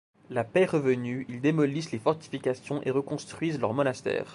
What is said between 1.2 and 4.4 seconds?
ils démolissent les fortifications et reconstruisent leur monastère.